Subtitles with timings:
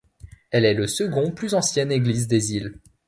[0.49, 2.79] Elle est le seconde plus ancienne église des îles.